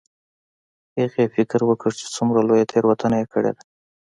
هغې 0.99 1.25
فکر 1.35 1.59
وکړ 1.69 1.91
چې 1.99 2.05
څومره 2.15 2.39
لویه 2.47 2.65
تیروتنه 2.73 3.15
یې 3.21 3.25
کړې 3.33 3.51
ده 3.55 3.63